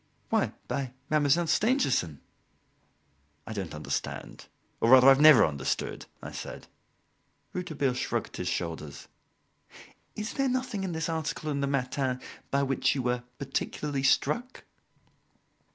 [0.31, 2.21] "Why by Mademoiselle Stangerson."
[3.45, 4.47] "I don't understand,
[4.79, 6.65] or rather, I have never understood," I said.
[7.53, 9.07] Rouletabille shrugged his shoulders.
[10.15, 12.19] "Is there nothing in this article in the 'Matin'
[12.49, 14.63] by which you were particularly struck?"